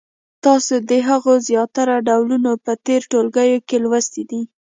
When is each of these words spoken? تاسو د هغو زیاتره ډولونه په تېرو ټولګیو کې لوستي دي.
تاسو 0.45 0.73
د 0.89 0.91
هغو 1.09 1.33
زیاتره 1.47 1.95
ډولونه 2.07 2.51
په 2.63 2.71
تېرو 2.85 3.09
ټولګیو 3.11 3.59
کې 3.67 3.77
لوستي 3.83 4.23
دي. 4.29 4.41